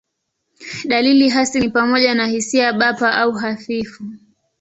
[0.85, 4.03] Dalili hasi ni pamoja na hisia bapa au hafifu.